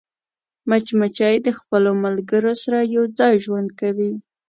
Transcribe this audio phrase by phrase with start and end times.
[0.69, 4.13] مچمچۍ د خپلو ملګرو سره یوځای ژوند کوي